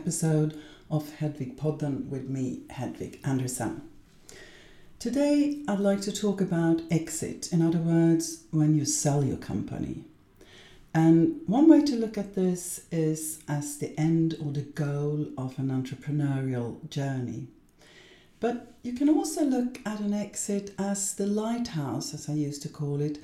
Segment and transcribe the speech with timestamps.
[0.00, 0.58] episode
[0.90, 3.82] of Hedvig Podden with me, Hedvig Anderson.
[4.98, 10.04] Today I'd like to talk about exit, in other words, when you sell your company.
[10.94, 15.58] And one way to look at this is as the end or the goal of
[15.58, 17.48] an entrepreneurial journey.
[18.40, 22.70] But you can also look at an exit as the lighthouse, as I used to
[22.70, 23.18] call it,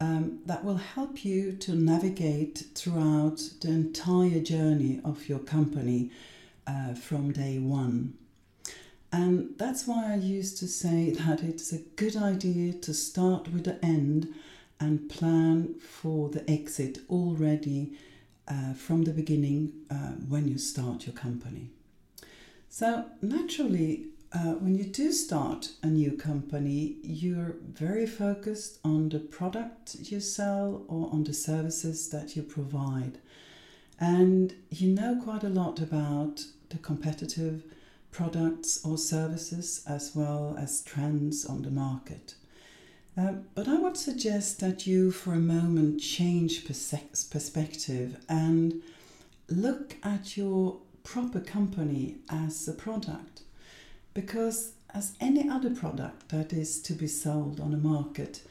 [0.00, 6.10] um, that will help you to navigate throughout the entire journey of your company
[6.66, 8.14] uh, from day one.
[9.12, 13.64] And that's why I used to say that it's a good idea to start with
[13.64, 14.32] the end
[14.78, 17.98] and plan for the exit already
[18.48, 21.70] uh, from the beginning uh, when you start your company.
[22.68, 29.18] So, naturally, uh, when you do start a new company, you're very focused on the
[29.18, 33.18] product you sell or on the services that you provide.
[33.98, 37.64] And you know quite a lot about the competitive
[38.12, 42.34] products or services as well as trends on the market.
[43.18, 48.80] Uh, but I would suggest that you, for a moment, change pers- perspective and
[49.48, 53.42] look at your proper company as a product.
[54.14, 58.42] Because, as any other product that is to be sold on a market,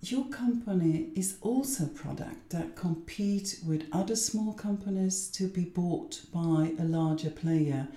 [0.00, 6.20] your company is also a product that compete with other small companies to be bought
[6.32, 7.88] by a larger player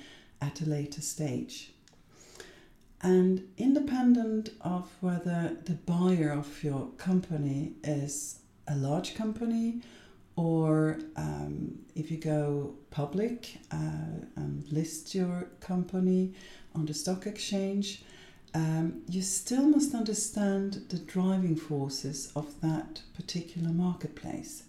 [0.42, 1.74] at a later stage.
[3.04, 9.82] And independent of whether the buyer of your company is a large company
[10.36, 16.34] or um, if you go public uh, and list your company
[16.76, 18.04] on the stock exchange,
[18.54, 24.64] um, you still must understand the driving forces of that particular marketplace.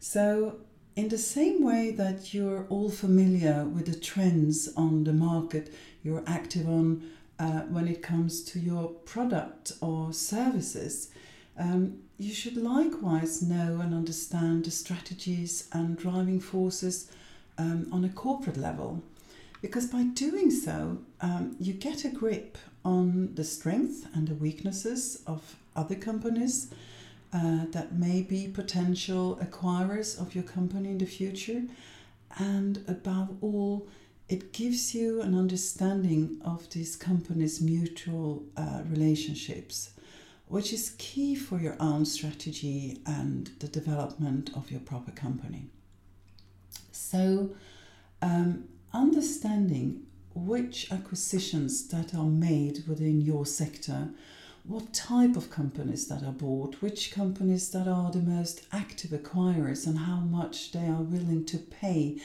[0.00, 0.56] So,
[0.96, 5.74] in the same way that you're all familiar with the trends on the market,
[6.04, 11.10] you're active on uh, when it comes to your product or services,
[11.58, 17.10] um, you should likewise know and understand the strategies and driving forces
[17.58, 19.02] um, on a corporate level.
[19.62, 25.22] Because by doing so, um, you get a grip on the strengths and the weaknesses
[25.26, 26.70] of other companies
[27.32, 31.62] uh, that may be potential acquirers of your company in the future.
[32.36, 33.88] And above all,
[34.28, 39.90] it gives you an understanding of these companies' mutual uh, relationships,
[40.46, 45.66] which is key for your own strategy and the development of your proper company.
[46.92, 47.54] So,
[48.22, 54.10] um, understanding which acquisitions that are made within your sector,
[54.64, 59.86] what type of companies that are bought, which companies that are the most active acquirers,
[59.86, 62.20] and how much they are willing to pay,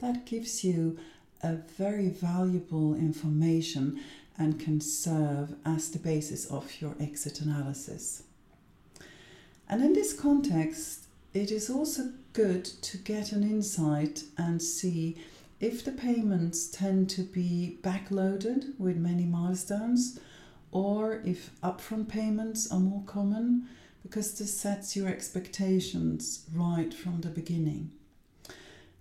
[0.00, 0.98] that gives you
[1.42, 4.00] a very valuable information
[4.36, 8.24] and can serve as the basis of your exit analysis.
[9.68, 15.16] And in this context, it is also good to get an insight and see
[15.60, 20.18] if the payments tend to be backloaded with many milestones
[20.72, 23.68] or if upfront payments are more common
[24.02, 27.90] because this sets your expectations right from the beginning.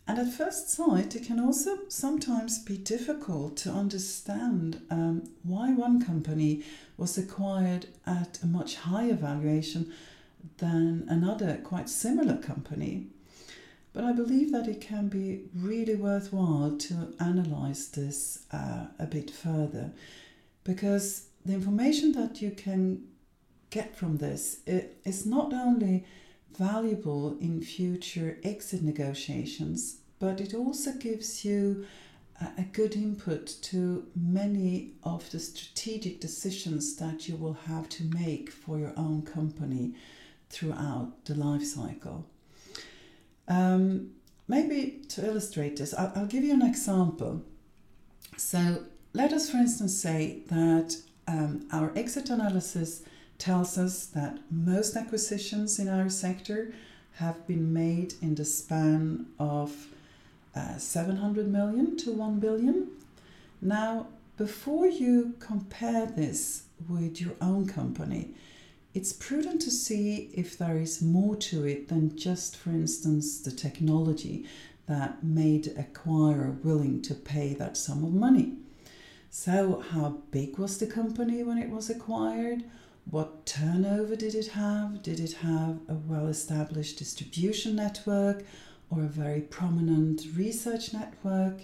[0.06, 6.04] And at first sight, it can also sometimes be difficult to understand um, why one
[6.04, 6.64] company
[6.98, 9.94] was acquired at a much higher valuation
[10.58, 13.08] than another quite similar company.
[13.94, 19.32] But I believe that it can be really worthwhile to analyze this uh, a bit
[19.32, 19.94] further
[20.64, 23.04] because the information that you can
[23.70, 26.06] get from this is not only
[26.58, 31.86] valuable in future exit negotiations, but it also gives you
[32.58, 38.52] a good input to many of the strategic decisions that you will have to make
[38.52, 39.94] for your own company
[40.50, 42.26] throughout the life cycle.
[43.48, 44.12] Um,
[44.48, 47.44] maybe to illustrate this, I'll, I'll, give you an example.
[48.38, 48.84] So,
[49.14, 50.96] let us, for instance, say that
[51.28, 53.04] um, our exit analysis
[53.38, 56.74] tells us that most acquisitions in our sector
[57.14, 59.88] have been made in the span of
[60.56, 62.88] uh, 700 million to 1 billion.
[63.62, 64.08] Now,
[64.38, 68.34] before you compare this with your own company,
[68.94, 73.52] it's prudent to see if there is more to it than just, for instance, the
[73.52, 74.46] technology
[74.86, 78.54] that made acquirer willing to pay that sum of money.
[79.30, 82.64] So, how big was the company when it was acquired?
[83.10, 85.04] What turnover did it have?
[85.04, 88.44] Did it have a well established distribution network?
[88.96, 91.62] or a very prominent research network?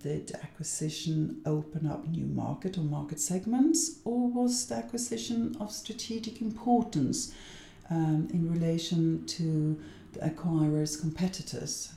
[0.00, 6.40] Did acquisition open up new market or market segments, or was the acquisition of strategic
[6.40, 7.34] importance
[7.90, 9.80] um, in relation to
[10.12, 11.94] the acquirer's competitors?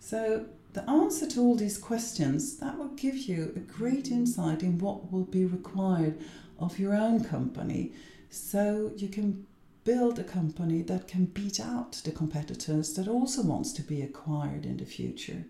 [0.00, 4.78] So, the answer to all these questions that will give you a great insight in
[4.78, 6.18] what will be required
[6.58, 7.92] of your own company
[8.30, 9.46] so you can
[9.84, 14.66] build a company that can beat out the competitors that also wants to be acquired
[14.66, 15.44] in the future.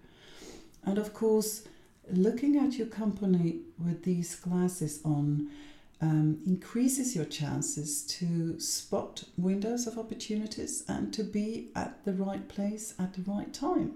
[0.84, 1.66] And of course,
[2.10, 5.50] looking at your company with these glasses on
[6.00, 12.48] um, increases your chances to spot windows of opportunities and to be at the right
[12.48, 13.94] place at the right time.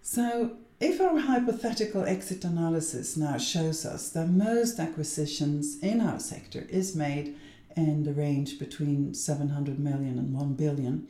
[0.00, 6.66] So, if our hypothetical exit analysis now shows us that most acquisitions in our sector
[6.70, 7.34] is made
[7.76, 11.06] in the range between 700 million and 1 billion,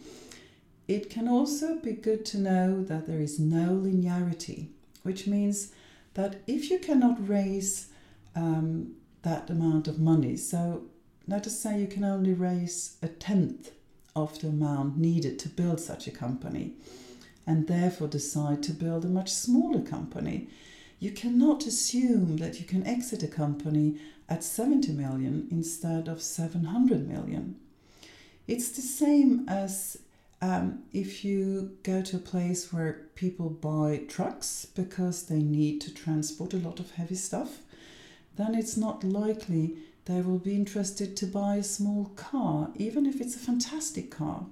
[0.87, 4.69] it can also be good to know that there is no linearity,
[5.03, 5.73] which means
[6.15, 7.88] that if you cannot raise
[8.35, 10.85] um, that amount of money, so
[11.26, 13.73] let us say you can only raise a tenth
[14.17, 16.73] of the amount needed to build such a company,
[17.49, 20.49] and therefore decide to build a much smaller company,
[21.00, 23.99] you cannot assume that you can exit a company
[24.29, 27.56] at 70 million instead of 700 million.
[28.47, 29.97] It's the same as
[30.43, 35.94] um, if you go to a place where people buy trucks because they need to
[35.94, 37.61] transport a lot of heavy stuff,
[38.37, 43.23] then it's not likely they will be interested to buy a small car, even if
[43.23, 44.44] it's a fantastic car.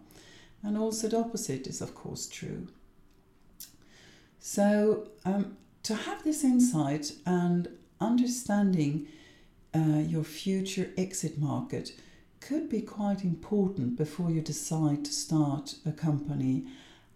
[0.62, 2.68] And also the opposite is, of course, true.
[4.48, 7.66] So, um, to have this insight and
[8.00, 9.08] understanding
[9.74, 11.90] uh, your future exit market
[12.38, 16.64] could be quite important before you decide to start a company.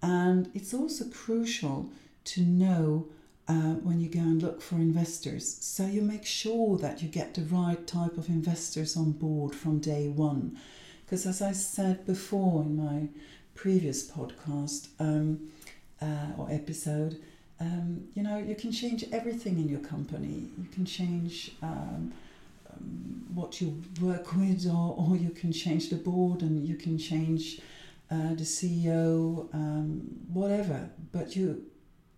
[0.03, 1.93] And it's also crucial
[2.25, 3.06] to know
[3.47, 5.56] uh, when you go and look for investors.
[5.61, 9.79] So you make sure that you get the right type of investors on board from
[9.79, 10.59] day one.
[11.05, 13.06] Because as I said before in my
[13.55, 15.49] previous podcast um,
[16.00, 17.20] uh, or episode,
[17.61, 20.49] um, you know, you can change everything in your company.
[20.58, 22.12] You can change um,
[22.73, 26.97] um, what you work with, or, or you can change the board and you can
[26.97, 27.61] change
[28.11, 30.00] uh, the CEO, um,
[30.32, 30.88] whatever.
[31.12, 31.67] But you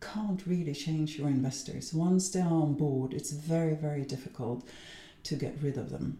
[0.00, 1.92] can't really change your investors.
[1.92, 4.66] Once they are on board, it's very, very difficult
[5.24, 6.18] to get rid of them.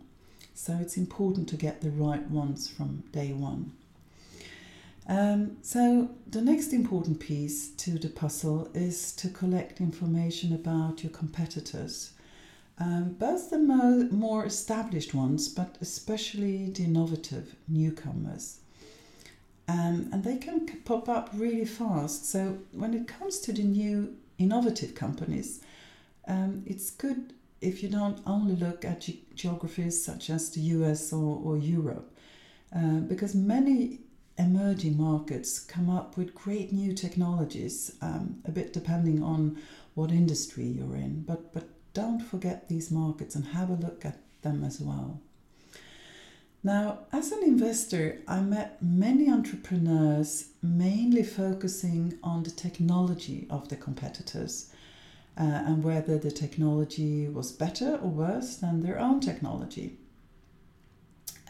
[0.55, 3.73] So it's important to get the right ones from day one.
[5.09, 11.11] Um, so, the next important piece to the puzzle is to collect information about your
[11.11, 12.13] competitors,
[12.79, 18.61] um, both the mo- more established ones, but especially the innovative newcomers.
[19.69, 22.31] Um, and they can pop up really fast.
[22.31, 25.63] So, when it comes to the new innovative companies,
[26.29, 31.13] um, it's good if you don't only look at ge- geographies such as the US
[31.13, 32.17] or, or Europe,
[32.75, 34.01] uh, because many
[34.39, 39.59] emerging markets come up with great new technologies, um, a bit depending on
[39.95, 41.23] what industry you're in.
[41.23, 45.21] But, but don't forget these markets and have a look at them as well.
[46.65, 53.77] Now, as an investor, I met many entrepreneurs mainly focusing on the technology of the
[53.77, 54.71] competitors
[55.37, 59.99] uh, and whether the technology was better or worse than their own technology.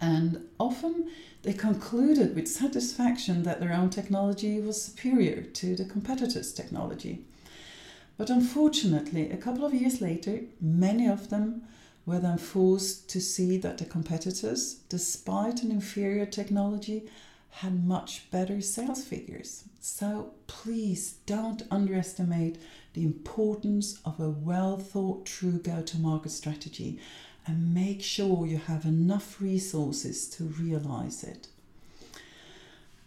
[0.02, 1.09] And often
[1.42, 7.25] they concluded with satisfaction that their own technology was superior to the competitors' technology.
[8.18, 11.62] But unfortunately, a couple of years later, many of them
[12.04, 17.09] were then forced to see that the competitors, despite an inferior technology,
[17.50, 19.64] had much better sales figures.
[19.80, 22.59] So please don't underestimate
[22.94, 26.99] the importance of a well thought through go to market strategy
[27.46, 31.49] and make sure you have enough resources to realize it.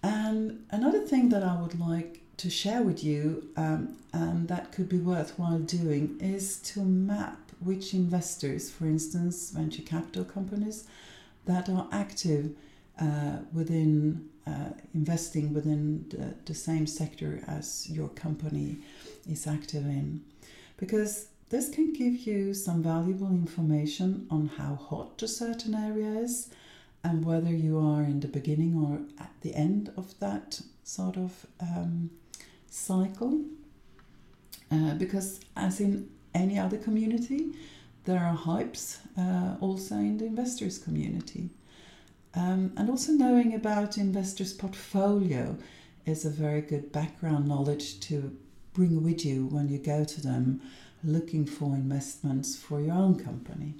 [0.04, 4.90] And another thing that I would like to share with you, um, and that could
[4.90, 10.86] be worthwhile doing, is to map which investors, for instance, venture capital companies,
[11.46, 12.52] that are active
[13.00, 18.78] uh, within uh, investing within the, the same sector as your company
[19.28, 20.22] is active in.
[20.78, 26.50] Because this can give you some valuable information on how hot a certain area is
[27.04, 31.46] and whether you are in the beginning or at the end of that sort of
[31.62, 32.10] um,
[32.68, 33.42] cycle.
[34.72, 37.52] Uh, because, as in any other community,
[38.06, 41.52] there are hypes uh, also in the investors' community.
[42.34, 45.58] Um, and also knowing about investors' portfolio
[46.06, 48.36] is a very good background knowledge to
[48.74, 50.62] bring with you when you go to them
[51.06, 53.76] looking for investments for your own company.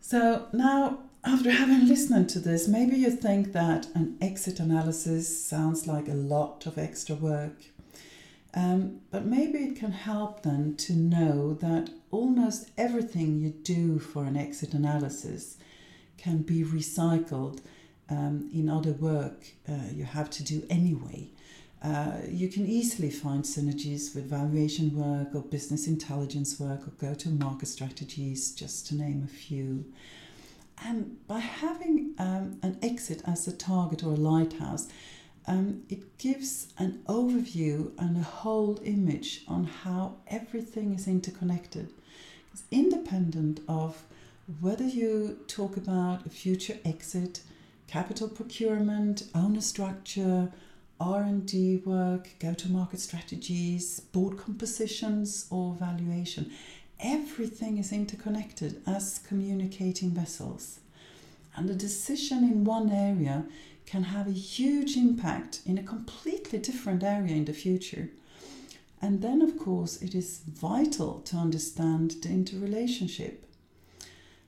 [0.00, 5.86] So now, after having listened to this, maybe you think that an exit analysis sounds
[5.86, 7.62] like a lot of extra work.
[8.54, 14.24] Um, but maybe it can help then to know that almost everything you do for
[14.24, 15.56] an exit analysis
[16.18, 17.60] can be recycled
[18.10, 21.30] um, in other work uh, you have to do anyway.
[21.82, 27.12] Uh, you can easily find synergies with valuation work or business intelligence work or go
[27.12, 29.84] to market strategies, just to name a few.
[30.84, 34.88] And by having um, an exit as a target or a lighthouse,
[35.46, 41.92] um, it gives an overview and a whole image on how everything is interconnected.
[42.52, 44.04] It's independent of
[44.60, 47.40] whether you talk about a future exit,
[47.88, 50.52] capital procurement, owner structure,
[51.02, 56.52] R&D work, go-to-market strategies, board compositions or valuation.
[57.00, 60.78] Everything is interconnected as communicating vessels.
[61.56, 63.44] And a decision in one area
[63.84, 68.08] can have a huge impact in a completely different area in the future.
[69.00, 73.44] And then, of course, it is vital to understand the interrelationship.